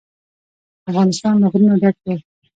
[0.89, 2.15] افغانستان له غرونه ډک دی.